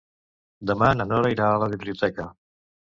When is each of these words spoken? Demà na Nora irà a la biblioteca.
Demà 0.71 0.89
na 0.97 1.07
Nora 1.11 1.31
irà 1.37 1.51
a 1.53 1.61
la 1.67 1.71
biblioteca. 1.77 2.29